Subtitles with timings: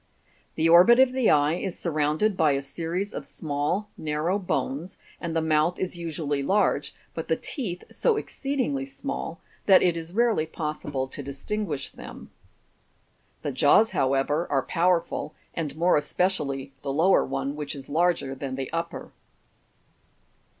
[0.55, 5.35] The orbit of the eye is surrounded by a series of small narrow bones, and
[5.35, 10.47] the mouth is usually large, but the teeth so exceedingly small that it is rarely
[10.47, 12.31] possible to distinguish them.
[13.43, 18.55] The jaws, however, are powerful, and more especially the lower one, which is larger than
[18.55, 19.11] the upper.